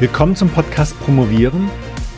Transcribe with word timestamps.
Willkommen 0.00 0.36
zum 0.36 0.48
Podcast 0.48 0.96
Promovieren. 1.00 1.68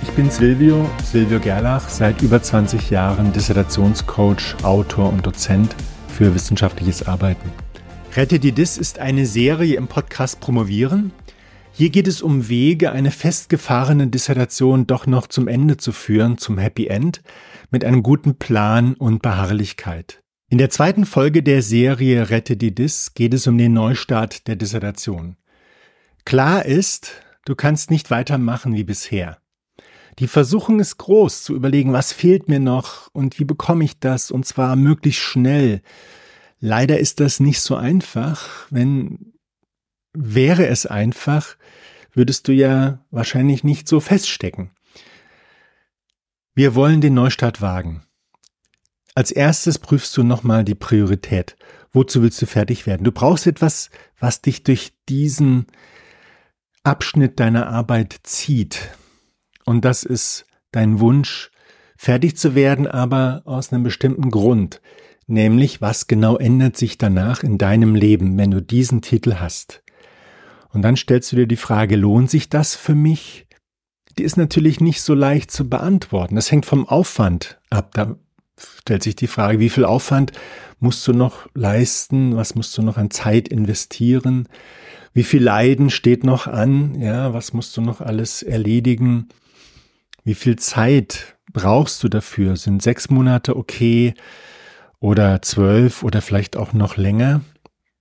Ich 0.03 0.11
bin 0.11 0.29
Silvio, 0.29 0.87
Silvio 1.03 1.41
Gerlach, 1.41 1.89
seit 1.89 2.21
über 2.21 2.43
20 2.43 2.91
Jahren 2.91 3.33
Dissertationscoach, 3.33 4.57
Autor 4.63 5.11
und 5.11 5.25
Dozent 5.25 5.75
für 6.07 6.35
wissenschaftliches 6.35 7.09
Arbeiten. 7.09 7.51
Rette 8.15 8.39
die 8.39 8.53
Dis 8.53 8.77
ist 8.77 8.99
eine 8.99 9.25
Serie 9.25 9.77
im 9.77 9.89
Podcast 9.89 10.41
Promovieren. 10.41 11.13
Hier 11.73 11.89
geht 11.89 12.07
es 12.07 12.21
um 12.21 12.51
Wege, 12.51 12.93
eine 12.93 13.11
festgefahrene 13.11 14.09
Dissertation 14.09 14.87
doch 14.87 15.07
noch 15.07 15.27
zum 15.27 15.49
Ende 15.49 15.79
zu 15.79 15.93
führen, 15.93 16.37
zum 16.37 16.59
Happy 16.59 16.89
End, 16.89 17.23
mit 17.71 17.83
einem 17.87 18.03
guten 18.03 18.35
Plan 18.35 18.93
und 18.93 19.23
Beharrlichkeit. 19.23 20.23
In 20.51 20.59
der 20.59 20.69
zweiten 20.69 21.07
Folge 21.07 21.43
der 21.43 21.63
Serie 21.63 22.29
Rette 22.29 22.59
die 22.59 22.75
Dis 22.75 23.15
geht 23.15 23.33
es 23.33 23.47
um 23.47 23.57
den 23.57 23.73
Neustart 23.73 24.49
der 24.49 24.57
Dissertation. 24.57 25.37
Klar 26.27 26.67
ist, 26.67 27.23
Du 27.45 27.55
kannst 27.55 27.91
nicht 27.91 28.11
weitermachen 28.11 28.75
wie 28.75 28.85
bisher. 28.85 29.39
Die 30.19 30.29
Versuchung 30.29 30.81
ist 30.81 30.99
groß, 30.99 31.45
zu 31.45 31.55
überlegen, 31.55 31.93
was 31.93 32.13
fehlt 32.13 32.49
mir 32.49 32.61
noch 32.61 33.09
und 33.13 33.39
wie 33.39 33.45
bekomme 33.45 33.85
ich 33.85 33.99
das, 33.99 34.31
und 34.31 34.45
zwar 34.45 34.77
möglichst 34.77 35.23
schnell. 35.23 35.83
Leider 36.59 36.99
ist 36.99 37.21
das 37.21 37.41
nicht 37.41 37.61
so 37.61 37.77
einfach. 37.77 38.67
Wenn 38.71 39.33
wäre 40.13 40.67
es 40.67 40.87
einfach, 40.87 41.57
würdest 42.13 42.49
du 42.49 42.53
ja 42.53 43.05
wahrscheinlich 43.11 43.65
nicht 43.65 43.89
so 43.89 44.01
feststecken. 44.01 44.73
Wir 46.55 46.75
wollen 46.75 47.01
den 47.01 47.15
Neustart 47.15 47.63
wagen. 47.63 48.03
Als 49.15 49.31
erstes 49.31 49.79
prüfst 49.79 50.17
du 50.17 50.23
nochmal 50.23 50.65
die 50.65 50.75
Priorität. 50.75 51.57
Wozu 51.93 52.23
willst 52.23 52.41
du 52.43 52.47
fertig 52.47 52.87
werden? 52.87 53.05
Du 53.05 53.13
brauchst 53.13 53.47
etwas, 53.47 53.91
was 54.19 54.43
dich 54.43 54.63
durch 54.63 54.93
diesen 55.09 55.67
Abschnitt 56.83 57.41
deiner 57.41 57.69
Arbeit 57.69 58.21
zieht. 58.23 58.91
Und 59.65 59.85
das 59.85 60.03
ist 60.03 60.47
dein 60.73 61.01
Wunsch, 61.01 61.51
fertig 61.97 62.37
zu 62.37 62.55
werden, 62.55 62.87
aber 62.87 63.43
aus 63.45 63.73
einem 63.73 63.83
bestimmten 63.83 64.31
Grund. 64.31 64.81
Nämlich, 65.27 65.81
was 65.81 66.07
genau 66.07 66.37
ändert 66.39 66.77
sich 66.77 66.99
danach 66.99 67.43
in 67.43 67.59
deinem 67.59 67.95
Leben, 67.95 68.37
wenn 68.39 68.51
du 68.51 68.63
diesen 68.63 69.03
Titel 69.03 69.35
hast? 69.35 69.83
Und 70.73 70.83
dann 70.83 70.97
stellst 70.97 71.31
du 71.33 71.37
dir 71.37 71.47
die 71.47 71.57
Frage, 71.57 71.97
lohnt 71.97 72.31
sich 72.31 72.49
das 72.49 72.75
für 72.75 72.95
mich? 72.95 73.47
Die 74.19 74.23
ist 74.23 74.37
natürlich 74.37 74.81
nicht 74.81 75.03
so 75.03 75.15
leicht 75.15 75.51
zu 75.51 75.69
beantworten. 75.69 76.35
Das 76.35 76.51
hängt 76.51 76.67
vom 76.67 76.89
Aufwand 76.89 77.61
ab. 77.71 77.93
Da 77.95 78.17
stellt 78.79 79.03
sich 79.03 79.17
die 79.17 79.27
Frage, 79.27 79.61
wie 79.61 79.71
viel 79.71 79.85
Aufwand 79.85 80.33
musst 80.79 81.07
du 81.07 81.13
noch 81.13 81.49
leisten? 81.55 82.37
Was 82.37 82.55
musst 82.55 82.77
du 82.77 82.83
noch 82.83 82.97
an 82.97 83.11
Zeit 83.11 83.49
investieren? 83.49 84.49
Wie 85.13 85.25
viel 85.25 85.43
Leiden 85.43 85.91
steht 85.91 86.23
noch 86.23 86.47
an? 86.47 87.01
Ja, 87.01 87.35
was 87.35 87.53
musst 87.53 87.77
du 87.77 87.81
noch 87.81 88.01
alles 88.01 88.43
erledigen? 88.43 89.29
Wie 90.23 90.35
viel 90.35 90.57
Zeit 90.57 91.37
brauchst 91.53 92.03
du 92.03 92.09
dafür? 92.09 92.57
Sind 92.57 92.83
sechs 92.83 93.11
Monate 93.11 93.57
okay 93.57 94.15
oder 95.01 95.43
zwölf 95.43 96.05
oder 96.05 96.23
vielleicht 96.23 96.57
auch 96.57 96.73
noch 96.73 96.97
länger? 96.97 97.41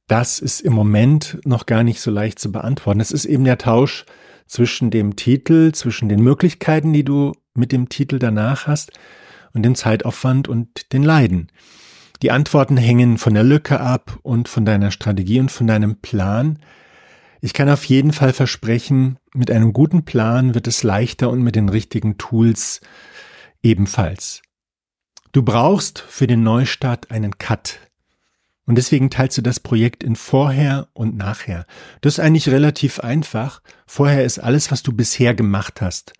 Das 0.07 0.39
ist 0.39 0.61
im 0.61 0.73
Moment 0.73 1.39
noch 1.45 1.65
gar 1.65 1.83
nicht 1.83 2.01
so 2.01 2.11
leicht 2.11 2.39
zu 2.39 2.51
beantworten. 2.51 2.99
Es 2.99 3.11
ist 3.11 3.25
eben 3.25 3.43
der 3.43 3.57
Tausch 3.57 4.05
zwischen 4.45 4.91
dem 4.91 5.15
Titel, 5.15 5.71
zwischen 5.71 6.09
den 6.09 6.21
Möglichkeiten, 6.21 6.93
die 6.93 7.03
du 7.03 7.33
mit 7.53 7.71
dem 7.71 7.89
Titel 7.89 8.19
danach 8.19 8.67
hast 8.67 8.91
und 9.53 9.63
dem 9.63 9.75
Zeitaufwand 9.75 10.47
und 10.47 10.93
den 10.93 11.03
Leiden. 11.03 11.47
Die 12.21 12.31
Antworten 12.31 12.77
hängen 12.77 13.17
von 13.17 13.33
der 13.33 13.43
Lücke 13.43 13.79
ab 13.79 14.19
und 14.23 14.49
von 14.49 14.65
deiner 14.65 14.91
Strategie 14.91 15.39
und 15.39 15.51
von 15.51 15.67
deinem 15.67 15.97
Plan. 15.97 16.59
Ich 17.41 17.53
kann 17.53 17.69
auf 17.69 17.85
jeden 17.85 18.11
Fall 18.11 18.33
versprechen, 18.33 19.17
mit 19.33 19.49
einem 19.49 19.71
guten 19.71 20.03
Plan 20.03 20.53
wird 20.55 20.67
es 20.67 20.83
leichter 20.83 21.29
und 21.29 21.41
mit 21.41 21.55
den 21.55 21.69
richtigen 21.69 22.17
Tools 22.17 22.81
ebenfalls. 23.63 24.41
Du 25.31 25.43
brauchst 25.43 25.99
für 25.99 26.27
den 26.27 26.43
Neustart 26.43 27.11
einen 27.11 27.37
Cut. 27.37 27.79
Und 28.65 28.75
deswegen 28.75 29.09
teilst 29.09 29.37
du 29.37 29.41
das 29.41 29.59
Projekt 29.59 30.03
in 30.03 30.15
Vorher 30.15 30.89
und 30.93 31.17
Nachher. 31.17 31.65
Das 32.01 32.13
ist 32.13 32.19
eigentlich 32.19 32.49
relativ 32.49 32.99
einfach. 32.99 33.61
Vorher 33.87 34.25
ist 34.25 34.39
alles, 34.39 34.69
was 34.71 34.83
du 34.83 34.91
bisher 34.91 35.33
gemacht 35.33 35.81
hast. 35.81 36.13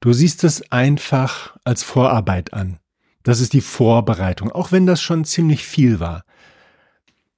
Du 0.00 0.12
siehst 0.12 0.44
es 0.44 0.70
einfach 0.72 1.56
als 1.64 1.82
Vorarbeit 1.82 2.54
an. 2.54 2.78
Das 3.22 3.40
ist 3.40 3.52
die 3.52 3.60
Vorbereitung, 3.60 4.50
auch 4.50 4.72
wenn 4.72 4.86
das 4.86 5.02
schon 5.02 5.24
ziemlich 5.24 5.64
viel 5.64 6.00
war. 6.00 6.24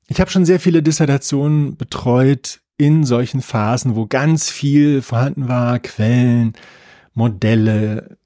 Ich 0.07 0.21
habe 0.21 0.31
schon 0.31 0.45
sehr 0.45 0.61
viele 0.61 0.83
Dissertationen 0.83 1.77
betreut 1.77 2.62
in 2.83 3.05
solchen 3.05 3.43
Phasen, 3.43 3.95
wo 3.95 4.07
ganz 4.07 4.51
viel 4.51 5.03
vorhanden 5.03 5.47
war, 5.47 5.79
Quellen, 5.79 6.55
Modelle, 7.15 8.19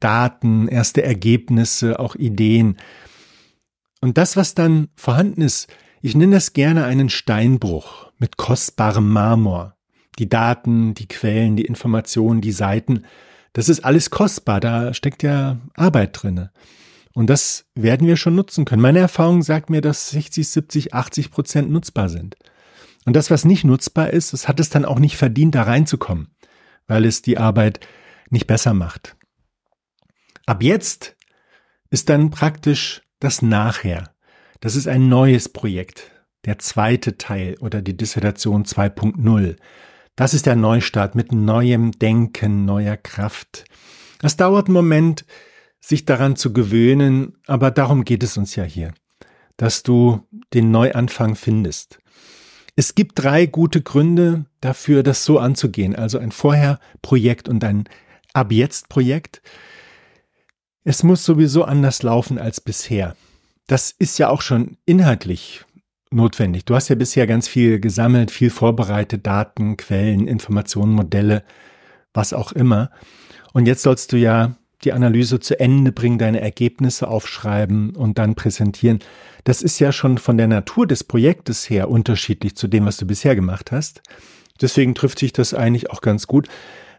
Daten, 0.00 0.68
erste 0.68 1.02
Ergebnisse, 1.02 1.98
auch 1.98 2.14
Ideen. 2.14 2.76
Und 4.02 4.18
das, 4.18 4.36
was 4.36 4.54
dann 4.54 4.88
vorhanden 4.96 5.40
ist, 5.40 5.72
ich 6.02 6.14
nenne 6.14 6.36
das 6.36 6.52
gerne 6.52 6.84
einen 6.84 7.08
Steinbruch 7.08 8.12
mit 8.18 8.36
kostbarem 8.36 9.08
Marmor. 9.08 9.76
Die 10.18 10.28
Daten, 10.28 10.92
die 10.92 11.08
Quellen, 11.08 11.56
die 11.56 11.64
Informationen, 11.64 12.42
die 12.42 12.52
Seiten, 12.52 13.04
das 13.54 13.70
ist 13.70 13.82
alles 13.82 14.10
kostbar, 14.10 14.60
da 14.60 14.92
steckt 14.92 15.22
ja 15.22 15.56
Arbeit 15.72 16.22
drinne. 16.22 16.50
Und 17.14 17.30
das 17.30 17.64
werden 17.74 18.06
wir 18.06 18.18
schon 18.18 18.34
nutzen 18.34 18.66
können. 18.66 18.82
Meine 18.82 18.98
Erfahrung 18.98 19.40
sagt 19.40 19.70
mir, 19.70 19.80
dass 19.80 20.10
60, 20.10 20.46
70, 20.46 20.92
80 20.92 21.30
Prozent 21.30 21.70
nutzbar 21.70 22.10
sind. 22.10 22.36
Und 23.04 23.14
das, 23.14 23.30
was 23.30 23.44
nicht 23.44 23.64
nutzbar 23.64 24.10
ist, 24.10 24.32
das 24.32 24.48
hat 24.48 24.60
es 24.60 24.70
dann 24.70 24.84
auch 24.84 24.98
nicht 24.98 25.16
verdient, 25.16 25.54
da 25.54 25.62
reinzukommen, 25.62 26.28
weil 26.86 27.04
es 27.04 27.22
die 27.22 27.38
Arbeit 27.38 27.80
nicht 28.30 28.46
besser 28.46 28.74
macht. 28.74 29.16
Ab 30.46 30.62
jetzt 30.62 31.16
ist 31.90 32.08
dann 32.08 32.30
praktisch 32.30 33.02
das 33.20 33.42
Nachher. 33.42 34.14
Das 34.60 34.76
ist 34.76 34.88
ein 34.88 35.08
neues 35.08 35.48
Projekt, 35.48 36.10
der 36.44 36.58
zweite 36.58 37.18
Teil 37.18 37.56
oder 37.60 37.82
die 37.82 37.96
Dissertation 37.96 38.64
2.0. 38.64 39.56
Das 40.16 40.34
ist 40.34 40.46
der 40.46 40.56
Neustart 40.56 41.14
mit 41.14 41.32
neuem 41.32 41.92
Denken, 41.92 42.64
neuer 42.64 42.96
Kraft. 42.96 43.64
Das 44.20 44.36
dauert 44.36 44.66
einen 44.66 44.74
Moment, 44.74 45.24
sich 45.80 46.04
daran 46.04 46.36
zu 46.36 46.52
gewöhnen, 46.52 47.36
aber 47.46 47.70
darum 47.70 48.04
geht 48.04 48.22
es 48.22 48.36
uns 48.36 48.54
ja 48.54 48.64
hier, 48.64 48.94
dass 49.56 49.82
du 49.82 50.26
den 50.54 50.70
Neuanfang 50.70 51.34
findest. 51.34 51.98
Es 52.74 52.94
gibt 52.94 53.22
drei 53.22 53.46
gute 53.46 53.82
Gründe 53.82 54.46
dafür, 54.60 55.02
das 55.02 55.24
so 55.24 55.38
anzugehen, 55.38 55.94
also 55.94 56.18
ein 56.18 56.32
Vorher-Projekt 56.32 57.48
und 57.48 57.62
ein 57.64 57.84
Ab-Jetzt-Projekt. 58.32 59.42
Es 60.84 61.02
muss 61.02 61.24
sowieso 61.24 61.64
anders 61.64 62.02
laufen 62.02 62.38
als 62.38 62.60
bisher. 62.60 63.14
Das 63.66 63.90
ist 63.90 64.18
ja 64.18 64.30
auch 64.30 64.40
schon 64.40 64.78
inhaltlich 64.86 65.64
notwendig. 66.10 66.64
Du 66.64 66.74
hast 66.74 66.88
ja 66.88 66.94
bisher 66.94 67.26
ganz 67.26 67.46
viel 67.46 67.78
gesammelt, 67.78 68.30
viel 68.30 68.50
vorbereitet, 68.50 69.26
Daten, 69.26 69.76
Quellen, 69.76 70.26
Informationen, 70.26 70.92
Modelle, 70.92 71.44
was 72.14 72.32
auch 72.32 72.52
immer. 72.52 72.90
Und 73.52 73.66
jetzt 73.66 73.82
sollst 73.82 74.12
du 74.12 74.16
ja 74.16 74.56
die 74.84 74.92
Analyse 74.92 75.40
zu 75.40 75.58
Ende 75.58 75.92
bringen, 75.92 76.18
deine 76.18 76.40
Ergebnisse 76.40 77.08
aufschreiben 77.08 77.96
und 77.96 78.18
dann 78.18 78.34
präsentieren. 78.34 79.00
Das 79.44 79.62
ist 79.62 79.78
ja 79.78 79.92
schon 79.92 80.18
von 80.18 80.36
der 80.36 80.48
Natur 80.48 80.86
des 80.86 81.04
Projektes 81.04 81.68
her 81.68 81.90
unterschiedlich 81.90 82.56
zu 82.56 82.68
dem, 82.68 82.86
was 82.86 82.96
du 82.96 83.06
bisher 83.06 83.34
gemacht 83.34 83.72
hast. 83.72 84.02
Deswegen 84.60 84.94
trifft 84.94 85.18
sich 85.18 85.32
das 85.32 85.54
eigentlich 85.54 85.90
auch 85.90 86.00
ganz 86.00 86.26
gut. 86.26 86.48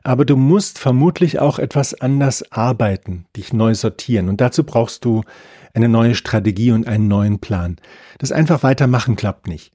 Aber 0.04 0.26
du 0.26 0.36
musst 0.36 0.80
vermutlich 0.80 1.40
auch 1.40 1.60
etwas 1.60 1.94
anders 1.94 2.52
arbeiten, 2.52 3.26
dich 3.38 3.54
neu 3.54 3.74
sortieren. 3.74 4.28
Und 4.28 4.42
dazu 4.42 4.66
brauchst 4.66 5.06
du 5.06 5.24
eine 5.74 5.88
neue 5.88 6.14
Strategie 6.14 6.72
und 6.72 6.88
einen 6.88 7.08
neuen 7.08 7.40
Plan. 7.40 7.78
Das 8.18 8.34
einfach 8.34 8.64
weitermachen 8.64 9.16
klappt 9.16 9.48
nicht. 9.48 9.72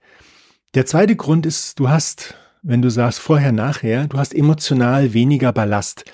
Der 0.75 0.85
zweite 0.85 1.17
Grund 1.17 1.47
ist, 1.47 1.81
du 1.81 1.89
hast, 1.89 2.35
wenn 2.63 2.83
du 2.83 2.91
sagst 2.91 3.21
vorher, 3.21 3.53
nachher, 3.53 4.07
du 4.07 4.19
hast 4.19 4.35
emotional 4.35 5.15
weniger 5.15 5.53
Ballast. 5.53 6.05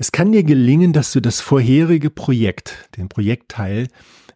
Es 0.00 0.12
kann 0.12 0.30
dir 0.30 0.44
gelingen, 0.44 0.92
dass 0.92 1.12
du 1.12 1.20
das 1.20 1.40
vorherige 1.40 2.08
Projekt, 2.08 2.88
den 2.96 3.08
Projektteil, 3.08 3.88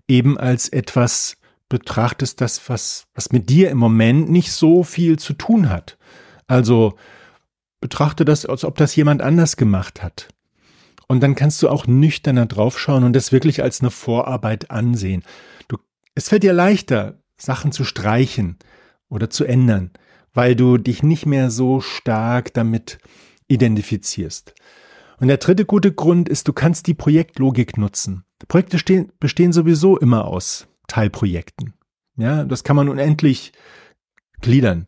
eben 0.08 0.36
als 0.36 0.68
etwas 0.68 1.36
betrachtest, 1.68 2.40
das 2.40 2.68
was, 2.68 3.06
was 3.14 3.30
mit 3.30 3.48
dir 3.48 3.70
im 3.70 3.78
Moment 3.78 4.28
nicht 4.28 4.50
so 4.50 4.82
viel 4.82 5.18
zu 5.20 5.32
tun 5.34 5.70
hat. 5.70 5.96
Also 6.48 6.98
betrachte 7.80 8.24
das, 8.24 8.44
als 8.44 8.64
ob 8.64 8.76
das 8.76 8.96
jemand 8.96 9.22
anders 9.22 9.56
gemacht 9.56 10.02
hat. 10.02 10.28
Und 11.06 11.20
dann 11.22 11.36
kannst 11.36 11.62
du 11.62 11.68
auch 11.68 11.86
nüchterner 11.86 12.46
draufschauen 12.46 13.04
und 13.04 13.12
das 13.12 13.30
wirklich 13.30 13.62
als 13.62 13.80
eine 13.80 13.90
Vorarbeit 13.90 14.70
ansehen. 14.70 15.22
Du, 15.68 15.78
es 16.16 16.28
fällt 16.28 16.42
dir 16.42 16.52
leichter, 16.52 17.20
Sachen 17.36 17.70
zu 17.70 17.84
streichen 17.84 18.58
oder 19.08 19.30
zu 19.30 19.44
ändern, 19.44 19.92
weil 20.34 20.56
du 20.56 20.76
dich 20.76 21.02
nicht 21.02 21.26
mehr 21.26 21.50
so 21.50 21.80
stark 21.80 22.52
damit 22.52 22.98
identifizierst. 23.46 24.54
Und 25.18 25.28
der 25.28 25.36
dritte 25.36 25.64
gute 25.64 25.92
Grund 25.92 26.28
ist, 26.28 26.48
du 26.48 26.52
kannst 26.52 26.86
die 26.86 26.94
Projektlogik 26.94 27.78
nutzen. 27.78 28.24
Projekte 28.48 28.78
stehen, 28.78 29.12
bestehen 29.20 29.52
sowieso 29.52 29.96
immer 29.98 30.26
aus 30.26 30.66
Teilprojekten. 30.88 31.74
Ja, 32.16 32.44
das 32.44 32.64
kann 32.64 32.76
man 32.76 32.88
unendlich 32.88 33.52
gliedern. 34.40 34.86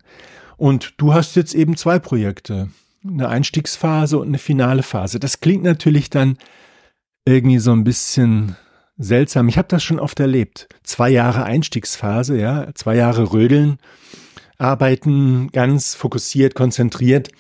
Und 0.57 0.95
du 0.99 1.15
hast 1.15 1.37
jetzt 1.37 1.55
eben 1.55 1.77
zwei 1.77 1.99
Projekte. 1.99 2.69
eine 3.07 3.29
Einstiegsphase 3.29 4.19
und 4.19 4.29
eine 4.29 4.39
finale 4.39 4.83
Phase. 4.83 5.21
Das 5.21 5.41
klingt 5.41 5.63
natürlich 5.63 6.09
dann 6.09 6.39
irgendwie 7.27 7.59
so 7.59 7.73
ein 7.73 7.85
bisschen 7.85 8.57
seltsam. 8.97 9.49
Ich 9.49 9.59
habe 9.59 9.69
das 9.69 9.83
schon 9.83 10.01
oft 10.01 10.21
erlebt. 10.21 10.69
Zwei 10.85 11.11
Jahre 11.11 11.45
Einstiegsphase, 11.45 12.39
ja, 12.39 12.69
zwei 12.75 12.97
Jahre 12.97 13.33
Rödeln, 13.33 13.79
arbeiten 14.57 15.51
ganz 15.53 15.95
fokussiert, 15.95 16.55
konzentriert. 16.55 17.31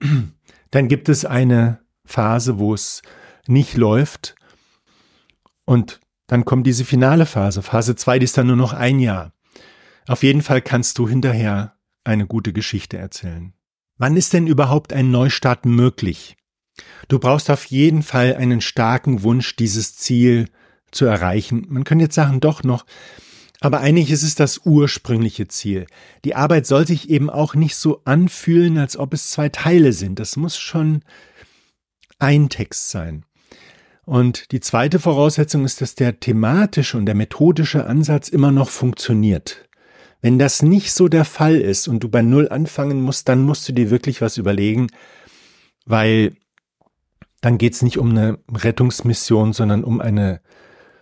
Dann 0.70 0.88
gibt 0.88 1.08
es 1.08 1.24
eine 1.24 1.83
Phase, 2.04 2.58
wo 2.58 2.74
es 2.74 3.02
nicht 3.46 3.76
läuft. 3.76 4.34
Und 5.64 6.00
dann 6.26 6.44
kommt 6.44 6.66
diese 6.66 6.84
finale 6.84 7.26
Phase. 7.26 7.62
Phase 7.62 7.96
zwei, 7.96 8.18
die 8.18 8.24
ist 8.24 8.38
dann 8.38 8.46
nur 8.46 8.56
noch 8.56 8.72
ein 8.72 8.98
Jahr. 8.98 9.32
Auf 10.06 10.22
jeden 10.22 10.42
Fall 10.42 10.60
kannst 10.60 10.98
du 10.98 11.08
hinterher 11.08 11.76
eine 12.04 12.26
gute 12.26 12.52
Geschichte 12.52 12.98
erzählen. 12.98 13.54
Wann 13.96 14.16
ist 14.16 14.32
denn 14.32 14.46
überhaupt 14.46 14.92
ein 14.92 15.10
Neustart 15.10 15.64
möglich? 15.66 16.36
Du 17.08 17.18
brauchst 17.18 17.50
auf 17.50 17.64
jeden 17.66 18.02
Fall 18.02 18.34
einen 18.34 18.60
starken 18.60 19.22
Wunsch, 19.22 19.56
dieses 19.56 19.96
Ziel 19.96 20.48
zu 20.90 21.06
erreichen. 21.06 21.66
Man 21.68 21.84
könnte 21.84 22.04
jetzt 22.04 22.14
sagen, 22.14 22.40
doch 22.40 22.62
noch. 22.64 22.84
Aber 23.60 23.80
eigentlich 23.80 24.10
ist 24.10 24.22
es 24.22 24.34
das 24.34 24.62
ursprüngliche 24.64 25.48
Ziel. 25.48 25.86
Die 26.24 26.34
Arbeit 26.34 26.66
soll 26.66 26.86
sich 26.86 27.08
eben 27.08 27.30
auch 27.30 27.54
nicht 27.54 27.76
so 27.76 28.02
anfühlen, 28.04 28.78
als 28.78 28.96
ob 28.96 29.14
es 29.14 29.30
zwei 29.30 29.48
Teile 29.48 29.92
sind. 29.92 30.18
Das 30.18 30.36
muss 30.36 30.58
schon 30.58 31.02
ein 32.24 32.48
Text 32.48 32.90
sein. 32.90 33.24
Und 34.06 34.50
die 34.52 34.60
zweite 34.60 34.98
Voraussetzung 34.98 35.64
ist, 35.64 35.80
dass 35.80 35.94
der 35.94 36.20
thematische 36.20 36.96
und 36.96 37.06
der 37.06 37.14
methodische 37.14 37.86
Ansatz 37.86 38.28
immer 38.28 38.50
noch 38.50 38.68
funktioniert. 38.68 39.68
Wenn 40.20 40.38
das 40.38 40.62
nicht 40.62 40.92
so 40.92 41.08
der 41.08 41.26
Fall 41.26 41.56
ist 41.56 41.86
und 41.86 42.00
du 42.00 42.08
bei 42.08 42.22
Null 42.22 42.48
anfangen 42.48 43.02
musst, 43.02 43.28
dann 43.28 43.42
musst 43.42 43.68
du 43.68 43.72
dir 43.72 43.90
wirklich 43.90 44.22
was 44.22 44.38
überlegen, 44.38 44.86
weil 45.84 46.34
dann 47.42 47.58
geht 47.58 47.74
es 47.74 47.82
nicht 47.82 47.98
um 47.98 48.10
eine 48.10 48.38
Rettungsmission, 48.50 49.52
sondern 49.52 49.84
um 49.84 50.00
eine 50.00 50.40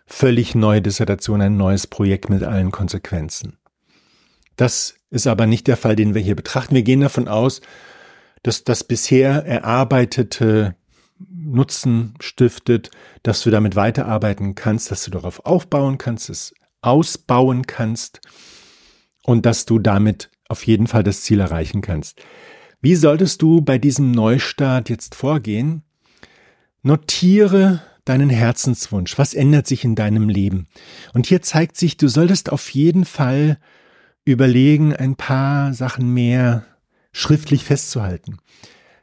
völlig 0.07 0.57
neue 0.57 0.83
Dissertation, 0.83 1.41
ein 1.41 1.57
neues 1.57 1.87
Projekt 1.87 2.31
mit 2.31 2.43
allen 2.43 2.73
Konsequenzen. 2.73 3.59
Das 4.57 4.97
ist 5.11 5.29
aber 5.29 5.47
nicht 5.47 5.69
der 5.69 5.77
Fall, 5.77 5.95
den 5.95 6.15
wir 6.15 6.21
hier 6.21 6.35
betrachten. 6.35 6.75
Wir 6.75 6.83
gehen 6.83 7.01
davon 7.01 7.29
aus, 7.29 7.61
dass 8.43 8.65
das 8.65 8.83
bisher 8.83 9.47
erarbeitete 9.47 10.75
Nutzen 11.31 12.15
stiftet, 12.21 12.91
dass 13.23 13.43
du 13.43 13.51
damit 13.51 13.77
weiterarbeiten 13.77 14.55
kannst, 14.55 14.91
dass 14.91 15.05
du 15.05 15.11
darauf 15.11 15.45
aufbauen 15.45 15.99
kannst, 15.99 16.31
es 16.31 16.55
ausbauen 16.81 17.67
kannst 17.67 18.21
und 19.25 19.47
dass 19.47 19.67
du 19.67 19.79
damit 19.79 20.31
auf 20.49 20.67
jeden 20.67 20.87
Fall 20.87 21.03
das 21.03 21.23
Ziel 21.23 21.41
erreichen 21.41 21.81
kannst. 21.81 22.21
Wie 22.81 22.97
solltest 22.97 23.43
du 23.43 23.61
bei 23.61 23.79
diesem 23.79 24.11
Neustart 24.11 24.91
jetzt 24.91 25.15
vorgehen? 25.15 25.83
Notiere 26.83 27.81
deinen 28.05 28.31
Herzenswunsch. 28.31 29.17
Was 29.19 29.35
ändert 29.35 29.67
sich 29.67 29.85
in 29.85 29.95
deinem 29.95 30.29
Leben? 30.29 30.67
Und 31.15 31.27
hier 31.27 31.43
zeigt 31.43 31.77
sich, 31.77 31.97
du 31.97 32.09
solltest 32.09 32.51
auf 32.51 32.71
jeden 32.71 33.05
Fall 33.05 33.59
überlegen, 34.25 34.95
ein 34.95 35.17
paar 35.17 35.73
Sachen 35.75 36.13
mehr 36.13 36.67
schriftlich 37.13 37.65
festzuhalten. 37.65 38.39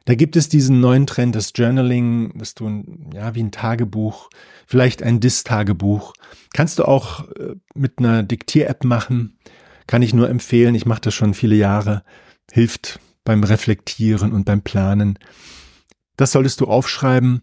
Da 0.04 0.14
gibt 0.14 0.36
es 0.36 0.48
diesen 0.48 0.80
neuen 0.80 1.06
Trend, 1.06 1.34
das 1.34 1.52
Journaling, 1.54 2.36
dass 2.38 2.54
du 2.54 2.84
ja 3.12 3.34
wie 3.34 3.42
ein 3.42 3.52
Tagebuch, 3.52 4.30
vielleicht 4.66 5.02
ein 5.02 5.20
Dis-Tagebuch. 5.20 6.14
Kannst 6.52 6.78
du 6.78 6.84
auch 6.84 7.28
äh, 7.30 7.54
mit 7.74 7.98
einer 7.98 8.22
Diktier-App 8.22 8.84
machen. 8.84 9.38
Kann 9.86 10.02
ich 10.02 10.14
nur 10.14 10.28
empfehlen. 10.28 10.74
Ich 10.74 10.86
mache 10.86 11.02
das 11.02 11.14
schon 11.14 11.34
viele 11.34 11.56
Jahre. 11.56 12.02
Hilft 12.50 13.00
beim 13.24 13.44
Reflektieren 13.44 14.32
und 14.32 14.44
beim 14.44 14.62
Planen. 14.62 15.18
Das 16.16 16.32
solltest 16.32 16.60
du 16.60 16.66
aufschreiben 16.66 17.42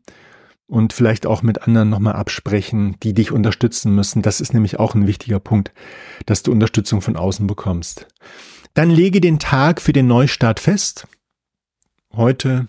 und 0.67 0.93
vielleicht 0.93 1.25
auch 1.25 1.41
mit 1.41 1.63
anderen 1.63 1.89
nochmal 1.89 2.13
absprechen, 2.13 2.97
die 3.01 3.13
dich 3.13 3.31
unterstützen 3.31 3.95
müssen. 3.95 4.21
Das 4.21 4.41
ist 4.41 4.53
nämlich 4.53 4.79
auch 4.79 4.95
ein 4.95 5.07
wichtiger 5.07 5.39
Punkt, 5.39 5.71
dass 6.25 6.43
du 6.43 6.51
Unterstützung 6.51 7.01
von 7.01 7.15
außen 7.15 7.47
bekommst. 7.47 8.07
Dann 8.73 8.89
lege 8.89 9.21
den 9.21 9.39
Tag 9.39 9.81
für 9.81 9.93
den 9.93 10.07
Neustart 10.07 10.59
fest. 10.59 11.07
Heute, 12.15 12.67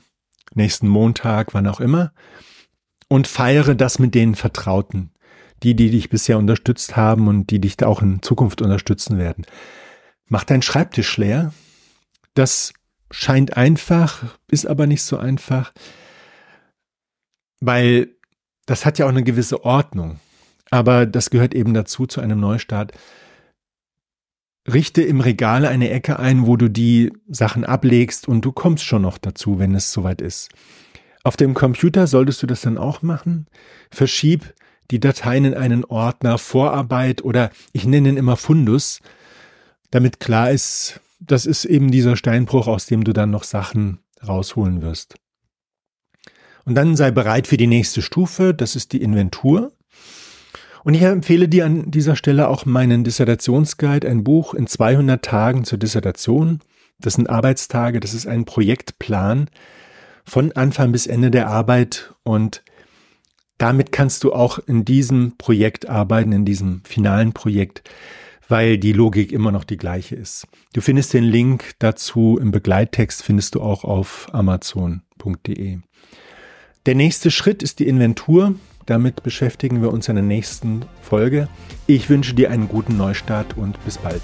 nächsten 0.55 0.89
Montag, 0.89 1.55
wann 1.55 1.67
auch 1.67 1.81
immer. 1.81 2.13
Und 3.09 3.27
feiere 3.27 3.75
das 3.75 3.99
mit 3.99 4.15
den 4.15 4.35
Vertrauten. 4.35 5.11
Die, 5.63 5.75
die 5.75 5.91
dich 5.91 6.09
bisher 6.09 6.39
unterstützt 6.39 6.97
haben 6.97 7.27
und 7.27 7.51
die 7.51 7.61
dich 7.61 7.83
auch 7.83 8.01
in 8.01 8.23
Zukunft 8.23 8.63
unterstützen 8.63 9.19
werden. 9.19 9.45
Mach 10.27 10.45
deinen 10.45 10.63
Schreibtisch 10.63 11.17
leer. 11.17 11.53
Das 12.35 12.73
scheint 13.11 13.57
einfach, 13.57 14.37
ist 14.49 14.67
aber 14.67 14.87
nicht 14.87 15.03
so 15.03 15.17
einfach 15.17 15.73
weil 17.61 18.09
das 18.67 18.85
hat 18.85 18.99
ja 18.99 19.07
auch 19.07 19.11
eine 19.11 19.25
gewisse 19.25 19.65
Ordnung. 19.65 20.21
Aber 20.71 21.07
das 21.07 21.31
gehört 21.31 21.55
eben 21.55 21.73
dazu 21.75 22.07
zu 22.07 22.21
einem 22.21 22.41
Neustart. 22.41 22.93
Richte 24.73 25.03
im 25.03 25.21
Regal 25.21 25.65
eine 25.65 25.91
Ecke 25.91 26.19
ein, 26.19 26.47
wo 26.47 26.57
du 26.57 26.69
die 26.69 27.13
Sachen 27.29 27.65
ablegst 27.65 28.29
und 28.29 28.45
du 28.45 28.53
kommst 28.53 28.85
schon 28.85 29.03
noch 29.03 29.19
dazu, 29.19 29.59
wenn 29.59 29.75
es 29.75 29.93
soweit 29.93 30.21
ist. 30.21 30.51
Auf 31.25 31.37
dem 31.37 31.55
Computer 31.55 32.07
solltest 32.07 32.43
du 32.43 32.47
das 32.47 32.61
dann 32.61 32.79
auch 32.79 33.03
machen. 33.03 33.47
Verschieb 33.91 34.55
die 34.91 35.01
Dateien 35.01 35.45
in 35.45 35.55
einen 35.55 35.85
Ordner 35.85 36.39
Vorarbeit 36.39 37.23
oder 37.23 37.51
ich 37.73 37.85
nenne 37.85 38.11
ihn 38.11 38.17
immer 38.17 38.37
Fundus, 38.37 39.01
damit 39.91 40.21
klar 40.21 40.51
ist, 40.51 41.01
das 41.21 41.47
ist 41.47 41.65
eben 41.65 41.91
dieser 41.91 42.17
Steinbruch, 42.17 42.67
aus 42.67 42.87
dem 42.87 43.05
du 43.05 43.13
dann 43.13 43.31
noch 43.31 43.45
Sachen 43.45 43.99
rausholen 44.27 44.83
wirst. 44.83 45.15
Und 46.65 46.75
dann 46.75 46.97
sei 46.97 47.11
bereit 47.11 47.47
für 47.47 47.57
die 47.57 47.67
nächste 47.67 48.03
Stufe, 48.03 48.55
das 48.55 48.77
ist 48.77 48.93
die 48.93 49.03
Inventur. 49.03 49.73
Und 50.89 50.95
ich 50.95 51.03
empfehle 51.03 51.51
dir 51.51 51.67
an 51.67 51.91
dieser 51.91 52.17
Stelle 52.17 52.49
auch 52.49 52.65
meinen 52.65 53.05
Dissertationsguide, 53.05 54.09
ein 54.09 54.25
Buch 54.25 54.55
in 54.55 54.67
200 54.67 55.23
Tagen 55.23 55.65
zur 55.65 55.77
Dissertation. 55.77 56.61
Das 56.99 57.13
sind 57.13 57.29
Arbeitstage, 57.29 58.01
das 58.01 58.15
ist 58.15 58.27
ein 58.27 58.47
Projektplan 58.47 59.51
von 60.25 60.53
Anfang 60.53 60.91
bis 60.91 61.07
Ende 61.07 61.31
der 61.31 61.49
Arbeit 61.49 62.15
und 62.23 62.63
damit 63.59 63.93
kannst 63.93 64.25
du 64.25 64.33
auch 64.33 64.61
in 64.61 64.87
diesem 64.87 65.37
Projekt 65.37 65.91
arbeiten, 65.91 66.33
in 66.33 66.47
diesem 66.47 66.81
finalen 66.87 67.35
Projekt, 67.35 67.83
weil 68.49 68.79
die 68.79 68.95
Logik 68.95 69.31
immer 69.31 69.53
noch 69.53 69.65
die 69.65 69.77
gleiche 69.77 70.17
ist. 70.17 70.47
Du 70.73 70.81
findest 70.81 71.13
den 71.13 71.25
Link 71.25 71.73
dazu 71.81 72.39
im 72.41 72.51
Begleittext, 72.51 73.23
findest 73.23 73.57
du 73.57 73.61
auch 73.61 73.85
auf 73.85 74.31
amazon.de. 74.33 75.81
Der 76.87 76.95
nächste 76.95 77.31
Schritt 77.31 77.63
ist 77.63 77.79
die 77.79 77.89
Inventur. 77.89 78.55
Damit 78.89 79.23
beschäftigen 79.23 79.83
wir 79.83 79.93
uns 79.93 80.09
in 80.09 80.15
der 80.15 80.25
nächsten 80.25 80.87
Folge. 81.03 81.47
Ich 81.87 82.09
wünsche 82.09 82.33
dir 82.33 82.51
einen 82.51 82.69
guten 82.69 82.97
Neustart 82.97 83.59
und 83.59 83.85
bis 83.85 83.99
bald. 83.99 84.23